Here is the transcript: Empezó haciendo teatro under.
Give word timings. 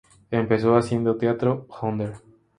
Empezó 0.31 0.75
haciendo 0.77 1.15
teatro 1.17 1.67
under. 1.79 2.13